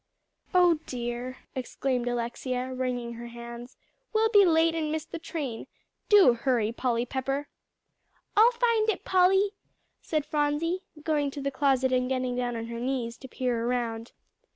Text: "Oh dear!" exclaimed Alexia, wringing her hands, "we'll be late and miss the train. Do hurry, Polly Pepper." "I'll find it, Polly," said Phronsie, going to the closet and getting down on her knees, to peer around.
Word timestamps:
"Oh 0.55 0.79
dear!" 0.87 1.37
exclaimed 1.53 2.07
Alexia, 2.07 2.73
wringing 2.73 3.13
her 3.13 3.27
hands, 3.27 3.77
"we'll 4.13 4.29
be 4.29 4.43
late 4.43 4.73
and 4.73 4.91
miss 4.91 5.05
the 5.05 5.19
train. 5.19 5.67
Do 6.09 6.33
hurry, 6.33 6.71
Polly 6.71 7.05
Pepper." 7.05 7.49
"I'll 8.35 8.49
find 8.49 8.89
it, 8.89 9.05
Polly," 9.05 9.51
said 10.01 10.25
Phronsie, 10.25 10.81
going 11.03 11.29
to 11.29 11.41
the 11.43 11.51
closet 11.51 11.91
and 11.93 12.09
getting 12.09 12.35
down 12.35 12.55
on 12.55 12.65
her 12.65 12.79
knees, 12.79 13.15
to 13.17 13.27
peer 13.27 13.63
around. 13.63 14.11